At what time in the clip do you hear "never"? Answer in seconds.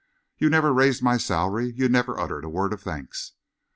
0.49-0.73, 1.91-2.19